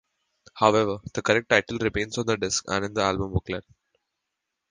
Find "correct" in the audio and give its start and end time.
1.21-1.49